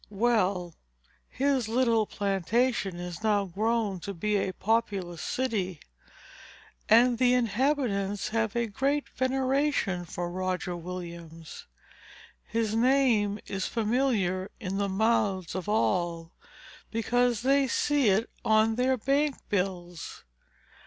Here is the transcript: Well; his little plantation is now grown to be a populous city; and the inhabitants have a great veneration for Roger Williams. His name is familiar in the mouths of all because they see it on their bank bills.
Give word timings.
Well; 0.09 0.73
his 1.29 1.67
little 1.69 2.07
plantation 2.07 2.95
is 2.95 3.21
now 3.21 3.45
grown 3.45 3.99
to 3.99 4.15
be 4.15 4.35
a 4.35 4.51
populous 4.51 5.21
city; 5.21 5.79
and 6.89 7.19
the 7.19 7.35
inhabitants 7.35 8.29
have 8.29 8.55
a 8.55 8.65
great 8.65 9.07
veneration 9.09 10.05
for 10.05 10.31
Roger 10.31 10.75
Williams. 10.75 11.67
His 12.43 12.73
name 12.75 13.37
is 13.45 13.67
familiar 13.67 14.49
in 14.59 14.79
the 14.79 14.89
mouths 14.89 15.53
of 15.53 15.69
all 15.69 16.31
because 16.89 17.41
they 17.43 17.67
see 17.67 18.09
it 18.09 18.27
on 18.43 18.73
their 18.77 18.97
bank 18.97 19.35
bills. 19.49 20.23